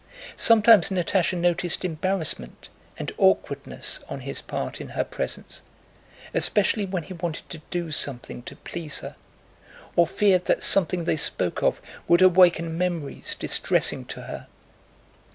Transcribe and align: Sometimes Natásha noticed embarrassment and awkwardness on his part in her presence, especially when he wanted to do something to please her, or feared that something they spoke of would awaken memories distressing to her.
Sometimes 0.35 0.89
Natásha 0.89 1.37
noticed 1.37 1.85
embarrassment 1.85 2.69
and 2.97 3.11
awkwardness 3.19 3.99
on 4.09 4.21
his 4.21 4.41
part 4.41 4.81
in 4.81 4.89
her 4.97 5.03
presence, 5.03 5.61
especially 6.33 6.87
when 6.87 7.03
he 7.03 7.13
wanted 7.13 7.47
to 7.51 7.61
do 7.69 7.91
something 7.91 8.41
to 8.41 8.55
please 8.55 9.01
her, 9.01 9.15
or 9.95 10.07
feared 10.07 10.45
that 10.45 10.63
something 10.63 11.03
they 11.03 11.17
spoke 11.17 11.61
of 11.61 11.79
would 12.07 12.23
awaken 12.23 12.79
memories 12.79 13.35
distressing 13.35 14.03
to 14.05 14.21
her. 14.23 14.47